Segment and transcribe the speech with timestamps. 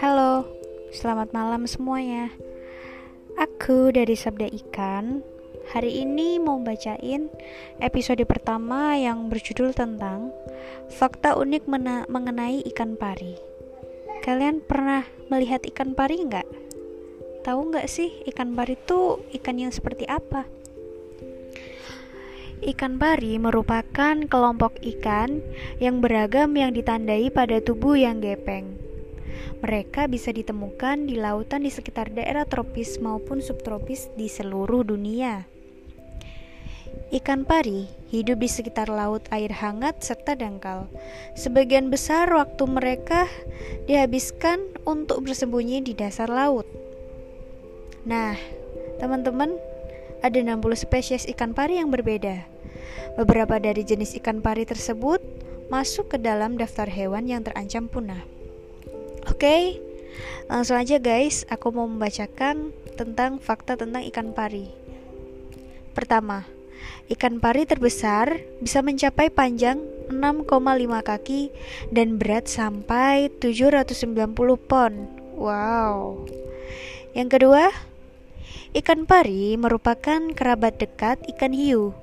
[0.00, 0.48] Halo,
[0.88, 2.32] selamat malam semuanya.
[3.36, 5.20] Aku dari Sabda Ikan.
[5.76, 7.28] Hari ini mau bacain
[7.84, 10.32] episode pertama yang berjudul tentang
[10.88, 11.68] fakta unik
[12.08, 13.36] mengenai ikan pari.
[14.24, 16.48] Kalian pernah melihat ikan pari nggak?
[17.44, 20.48] Tahu nggak sih ikan pari itu ikan yang seperti apa?
[22.64, 25.44] Ikan pari merupakan kelompok ikan
[25.76, 28.80] yang beragam yang ditandai pada tubuh yang gepeng.
[29.60, 35.44] Mereka bisa ditemukan di lautan di sekitar daerah tropis maupun subtropis di seluruh dunia.
[37.12, 40.88] Ikan pari hidup di sekitar laut air hangat serta dangkal.
[41.36, 43.28] Sebagian besar waktu mereka
[43.84, 46.64] dihabiskan untuk bersembunyi di dasar laut.
[48.08, 48.34] Nah,
[48.96, 49.54] teman-teman,
[50.20, 52.46] ada 60 spesies ikan pari yang berbeda.
[53.16, 55.20] Beberapa dari jenis ikan pari tersebut
[55.72, 58.22] masuk ke dalam daftar hewan yang terancam punah.
[59.26, 59.82] Oke,
[60.46, 64.70] langsung aja guys, aku mau membacakan tentang fakta tentang ikan pari.
[65.96, 66.46] Pertama,
[67.10, 70.46] ikan pari terbesar bisa mencapai panjang 6,5
[71.02, 71.50] kaki
[71.90, 74.14] dan berat sampai 790
[74.70, 74.92] pon.
[75.34, 76.24] Wow.
[77.16, 77.72] Yang kedua,
[78.76, 81.96] ikan pari merupakan kerabat dekat ikan hiu.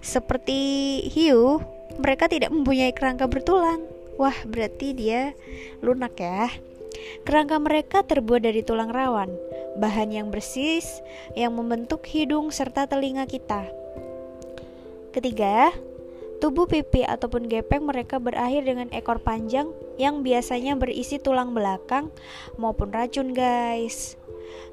[0.00, 1.60] Seperti hiu,
[2.00, 3.84] mereka tidak mempunyai kerangka bertulang.
[4.20, 5.32] Wah, berarti dia
[5.80, 6.52] lunak ya.
[7.24, 9.32] Kerangka mereka terbuat dari tulang rawan,
[9.80, 11.00] bahan yang bersis
[11.32, 13.64] yang membentuk hidung serta telinga kita.
[15.10, 15.72] Ketiga,
[16.44, 22.12] tubuh pipi ataupun gepeng mereka berakhir dengan ekor panjang yang biasanya berisi tulang belakang
[22.60, 24.19] maupun racun, guys.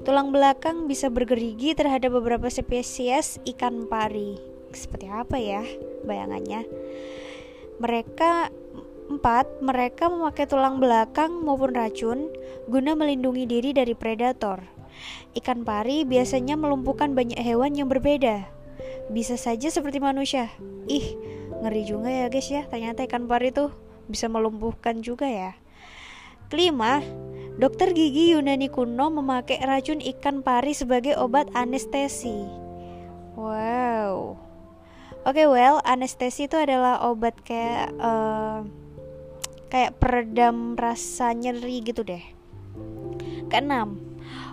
[0.06, 4.38] Tulang belakang bisa bergerigi terhadap beberapa spesies ikan pari.
[4.70, 5.64] Seperti apa ya
[6.04, 6.68] bayangannya?
[7.78, 8.52] Mereka
[9.08, 12.28] Empat, mereka memakai tulang belakang maupun racun
[12.68, 14.60] guna melindungi diri dari predator.
[15.32, 18.44] Ikan pari biasanya melumpuhkan banyak hewan yang berbeda.
[19.08, 20.52] Bisa saja seperti manusia.
[20.92, 21.16] Ih,
[21.64, 22.68] ngeri juga ya guys ya.
[22.68, 23.72] Ternyata ikan pari tuh
[24.12, 25.56] bisa melumpuhkan juga ya.
[26.52, 27.00] Kelima,
[27.58, 32.46] dokter gigi Yunani kuno memakai racun ikan pari sebagai obat anestesi.
[33.34, 34.38] Wow.
[35.26, 38.62] Oke, okay, well, anestesi itu adalah obat kayak uh,
[39.68, 42.22] kayak peredam rasa nyeri gitu deh.
[43.50, 43.98] Keenam,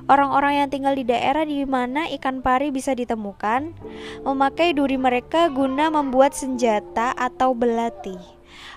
[0.09, 3.77] orang-orang yang tinggal di daerah di mana ikan pari bisa ditemukan
[4.25, 8.17] memakai duri mereka guna membuat senjata atau belati.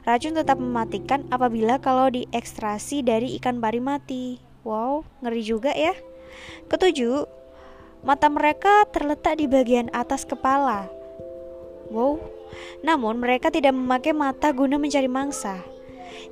[0.06, 4.38] Racun tetap mematikan apabila kalau diekstrasi dari ikan pari mati.
[4.62, 5.94] Wow, ngeri juga ya.
[6.68, 7.24] Ketujuh,
[8.04, 10.86] mata mereka terletak di bagian atas kepala.
[11.88, 12.20] Wow,
[12.84, 15.60] namun mereka tidak memakai mata guna mencari mangsa.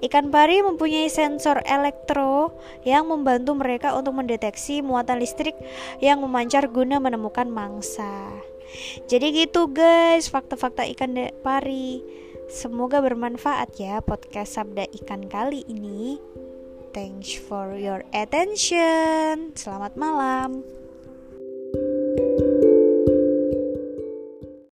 [0.04, 2.52] Ikan pari mempunyai sensor elektro
[2.84, 5.56] yang membantu mereka untuk mendeteksi muatan listrik
[6.04, 8.28] yang memancar guna menemukan mangsa.
[9.08, 12.02] Jadi gitu guys, fakta-fakta ikan pari.
[12.46, 16.22] Semoga bermanfaat ya podcast Sabda Ikan kali ini.
[16.94, 19.52] Thanks for your attention.
[19.58, 20.62] Selamat malam.